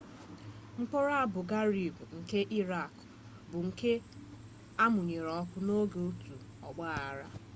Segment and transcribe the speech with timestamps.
[0.79, 3.03] mkpọrọ abu ghraib nke irakị
[3.49, 3.91] bụ nke
[4.83, 6.33] amụnyere ọkụ n'oge otu
[6.67, 7.27] ogbaaghara